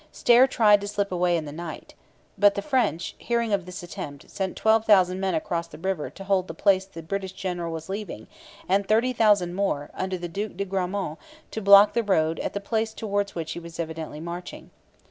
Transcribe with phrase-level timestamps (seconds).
[0.11, 1.93] Stair tried to slip away in the night.
[2.35, 6.47] But the French, hearing of this attempt, sent 12,000 men across the river to hold
[6.47, 8.25] the place the British general was leaving,
[8.67, 11.19] and 30,000 more, under the Duc de Gramont,
[11.51, 14.71] to block the road at the place towards which he was evidently marching.